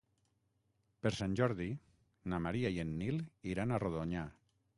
[1.03, 1.67] Per Sant Jordi
[2.33, 3.21] na Maria i en Nil
[3.53, 4.27] iran a Rodonyà.